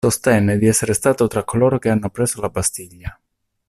Sostenne 0.03 0.57
di 0.57 0.65
essere 0.65 0.93
stato 0.95 1.27
tra 1.27 1.43
coloro 1.43 1.77
che 1.77 1.89
hanno 1.89 2.09
preso 2.09 2.41
la 2.41 2.49
Bastiglia. 2.49 3.15